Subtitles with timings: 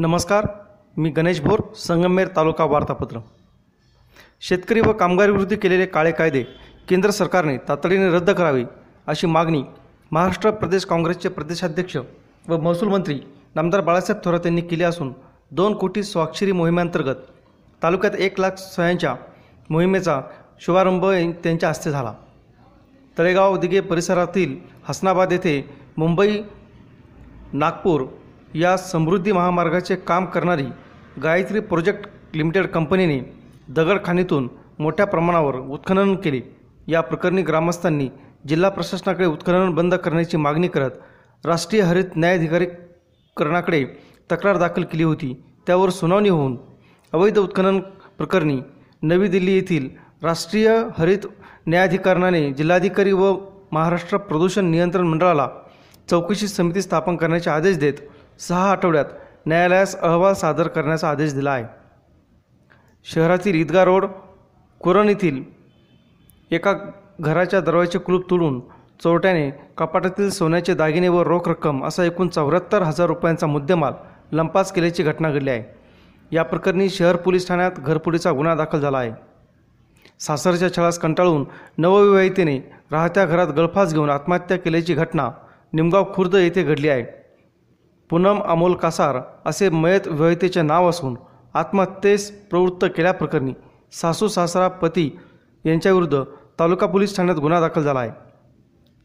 [0.00, 0.46] नमस्कार
[0.96, 3.18] मी गणेश भोर संगमेर तालुका वार्तापत्र.
[4.40, 6.42] शेतकरी व कामगारीविरुद्ध केलेले काळे कायदे
[6.88, 8.62] केंद्र सरकारने तातडीने रद्द करावे
[9.06, 9.62] अशी मागणी
[10.10, 11.96] महाराष्ट्र प्रदेश काँग्रेसचे प्रदेशाध्यक्ष
[12.48, 13.18] व महसूल मंत्री
[13.54, 15.12] नामदार बाळासाहेब थोरात यांनी केली असून
[15.50, 17.26] दोन कोटी स्वाक्षरी मोहिमेअंतर्गत
[17.82, 19.14] तालुक्यात एक लाख सह्यांच्या
[19.70, 20.20] मोहिमेचा
[20.60, 21.06] शुभारंभ
[21.42, 22.12] त्यांच्या हस्ते झाला.
[23.18, 24.56] तळेगाव दिघे परिसरातील
[24.88, 25.58] हसनाबाद येथे
[25.96, 26.40] मुंबई
[27.52, 28.04] नागपूर
[28.54, 30.66] या समृद्धी महामार्गाचे काम करणारी
[31.22, 33.20] गायत्री प्रोजेक्ट लिमिटेड कंपनीने
[33.76, 36.40] दगडखाणीतून मोठ्या प्रमाणावर उत्खनन केले.
[36.88, 38.08] या प्रकरणी ग्रामस्थांनी
[38.48, 43.84] जिल्हा प्रशासनाकडे उत्खनन बंद करण्याची मागणी करत राष्ट्रीय हरित न्यायाधिकारीकरणाकडे
[44.30, 45.32] तक्रार दाखल केली होती.
[45.66, 46.56] त्यावर सुनावणी होऊन
[47.12, 47.78] अवैध उत्खनन
[48.18, 48.58] प्रकरणी
[49.02, 49.88] नवी दिल्ली येथील
[50.22, 51.26] राष्ट्रीय हरित
[51.66, 53.34] न्यायाधिकरणाने जिल्हाधिकारी व
[53.72, 55.48] महाराष्ट्र प्रदूषण नियंत्रण मंडळाला
[56.10, 57.94] चौकशी समिती स्थापन करण्याचे आदेश देत
[58.38, 59.04] सहा आठवड्यात
[59.46, 61.64] न्यायालयास अहवाल सादर करण्याचा आदेश दिला आहे.
[63.04, 64.04] शहरातील ईदगा रोड
[64.80, 65.42] कुरण येथील
[66.50, 66.72] एका
[67.20, 68.60] घराच्या दरवाजाचे कुलूप तोडून
[69.02, 73.92] चोरट्याने कपाटातील सोन्याचे दागिने व रोख रक्कम असा एकूण चौऱ्याहत्तर हजार रुपयांचा मुद्देमाल
[74.32, 75.62] लंपास केल्याची घटना घडली आहे.
[76.32, 79.12] या प्रकरणी शहर पोलीस ठाण्यात घरफोडीचा गुन्हा दाखल झाला आहे.
[80.20, 81.44] सासरच्या छळास कंटाळून
[81.78, 82.58] नवविवाहितेने
[82.92, 85.30] राहत्या घरात गळफास घेऊन आत्महत्या केल्याची घटना
[85.72, 87.17] निमगाव खुर्द येथे घडली आहे.
[88.10, 91.16] पूनम अमोल कासार असे मयत विवाहितेचे नाव असून
[91.54, 93.52] आत्महत्येस प्रवृत्त केल्याप्रकरणी
[93.92, 95.10] सासू सासरा पती
[95.64, 96.22] यांच्याविरुद्ध
[96.58, 98.10] तालुका पोलीस ठाण्यात गुन्हा दाखल झाला आहे.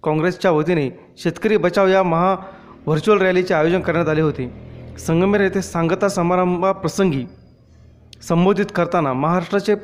[0.04, 2.36] काँग्रेसच्या वतीने शेतकरी बचाव या महा
[2.86, 4.50] व्हर्च्युअल रॅलीचे आयोजन करण्यात आले होते.
[5.00, 7.26] संगमेर येथे सांगता समारंभाप्रसंगी
[8.22, 9.76] संबोधित करताना महाराष्ट्राचे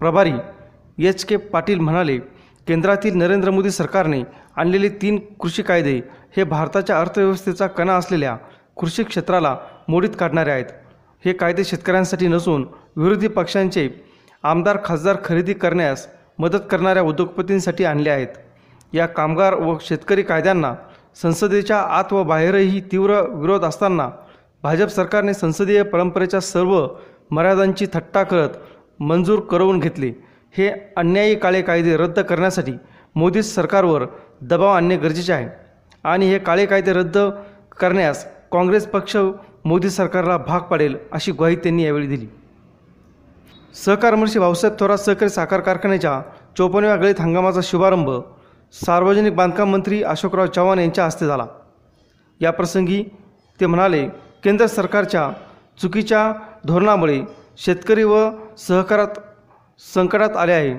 [0.00, 0.32] प्रभारी
[0.98, 2.18] एच के पाटील म्हणाले
[2.70, 4.22] केंद्रातील नरेंद्र मोदी सरकारने
[4.56, 5.94] आणलेले तीन कृषी कायदे
[6.36, 8.36] हे भारताच्या अर्थव्यवस्थेचा कणा असलेल्या
[8.76, 9.56] कृषी क्षेत्राला
[9.88, 10.64] मोडीत काढणारे आहेत.
[11.24, 12.66] हे कायदे शेतकऱ्यांसाठी नसून
[12.96, 13.88] विरोधी पक्षांचे
[14.42, 16.06] आमदार खासदार खरेदी करण्यास
[16.38, 18.38] मदत करणाऱ्या उद्योगपतींसाठी आणले आहेत.
[18.92, 20.74] या कामगार व शेतकरी कायद्यांना
[21.22, 24.10] संसदेच्या आत व बाहेरही तीव्र विरोध असताना
[24.62, 26.86] भाजप सरकारने संसदीय परंपरेच्या सर्व
[27.30, 28.50] मर्यादांची थट्टा करत
[29.00, 30.29] मंजूर करवून घेतले.
[30.56, 32.72] हे अन्यायी काळे कायदे रद्द करण्यासाठी
[33.14, 34.04] मोदी सरकारवर
[34.40, 35.48] दबाव आणणे गरजेचे आहे.
[36.04, 37.18] आणि हे काळे कायदे रद्द
[37.80, 39.16] करण्यास काँग्रेस पक्ष
[39.64, 42.26] मोदी सरकारला भाग पाडेल अशी ग्वाही त्यांनी यावेळी दिली.
[43.84, 46.20] सहकार मंत्री भाऊसाहेब थोरात सहकारी साखर कारखान्याच्या
[46.58, 48.10] चोपन्नव्या गळीत हंगामाचा शुभारंभ
[48.74, 51.46] सार्वजनिक बांधकाम मंत्री अशोकराव चव्हाण यांच्या हस्ते झाला.
[52.40, 53.02] याप्रसंगी
[53.60, 54.06] ते म्हणाले
[54.44, 55.30] केंद्र सरकारच्या
[55.82, 56.32] चुकीच्या
[56.66, 57.20] धोरणामुळे
[57.58, 59.18] शेतकरी व सहकारात
[59.80, 60.74] संकटात आले आहे.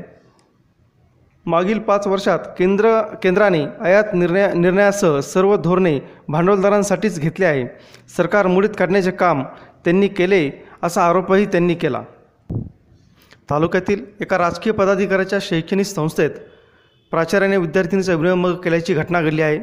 [1.45, 7.65] मागील पाच वर्षात केंद्र केंद्राने आयात निर्णय निर्णयासह सर्व धोरणे भांडवलदारांसाठीच घेतले आहे.
[8.17, 9.43] सरकार मुडीत काढण्याचे काम
[9.85, 10.49] त्यांनी केले
[10.83, 12.01] असा आरोपही त्यांनी केला.
[13.49, 16.29] तालुक्यातील एका राजकीय पदाधिकाऱ्याच्या शैक्षणिक संस्थेत
[17.11, 19.59] प्राचार्याने विद्यार्थिनीचा विनिमय केल्याची घटना घडली आहे.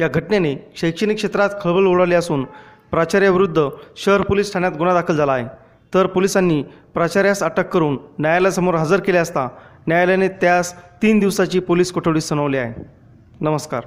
[0.00, 2.44] या घटनेने शैक्षणिक क्षेत्रात खळबळ उडाली असून
[2.90, 5.61] प्राचार्याविरुद्ध शहर पोलीस ठाण्यात गुन्हा दाखल झाला आहे.
[5.94, 6.62] तर पोलिसांनी
[6.94, 9.48] प्राचार्यास अटक करून न्यायालयासमोर हजर केले असता
[9.86, 12.74] न्यायालयाने त्यास तीन दिवसाची पोलीस कोठडी सुनावली आहे.
[13.40, 13.82] नमस्कार.